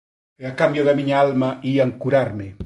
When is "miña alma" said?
0.99-1.49